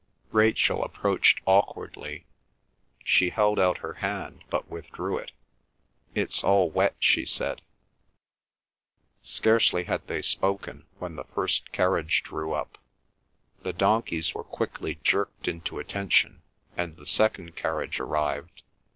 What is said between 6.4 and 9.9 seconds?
all wet," she said. Scarcely